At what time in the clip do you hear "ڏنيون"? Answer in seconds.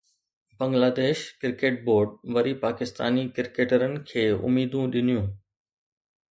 4.97-5.33